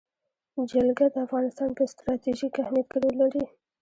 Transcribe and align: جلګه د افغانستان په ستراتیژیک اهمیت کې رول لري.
جلګه 0.71 1.05
د 1.13 1.15
افغانستان 1.25 1.69
په 1.77 1.83
ستراتیژیک 1.91 2.53
اهمیت 2.63 2.85
کې 2.91 2.97
رول 3.03 3.15
لري. 3.21 3.43